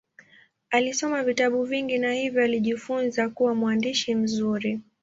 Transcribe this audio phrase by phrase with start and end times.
[0.69, 4.79] Alisoma vitabu vingi na hivyo alijifunza kuwa mwandishi mzuri.